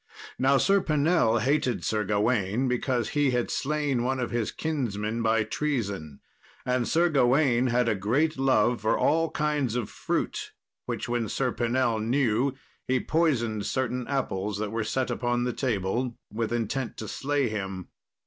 Now 0.39 0.57
Sir 0.57 0.81
Pinell 0.81 1.41
hated 1.43 1.85
Sir 1.85 2.03
Gawain 2.03 2.67
because 2.67 3.09
he 3.09 3.29
had 3.29 3.51
slain 3.51 4.01
one 4.03 4.19
of 4.19 4.31
his 4.31 4.51
kinsmen 4.51 5.21
by 5.21 5.43
treason; 5.43 6.21
and 6.65 6.87
Sir 6.87 7.07
Gawain 7.07 7.67
had 7.67 7.87
a 7.87 7.93
great 7.93 8.35
love 8.35 8.81
for 8.81 8.97
all 8.97 9.29
kinds 9.29 9.75
of 9.75 9.91
fruit, 9.91 10.53
which, 10.87 11.07
when 11.07 11.29
Sir 11.29 11.51
Pinell 11.51 11.99
knew, 11.99 12.53
he 12.87 12.99
poisoned 12.99 13.67
certain 13.67 14.07
apples 14.07 14.57
that 14.57 14.71
were 14.71 14.83
set 14.83 15.11
upon 15.11 15.43
the 15.43 15.53
table, 15.53 16.17
with 16.33 16.51
intent 16.51 16.97
to 16.97 17.07
slay 17.07 17.47
him. 17.47 17.87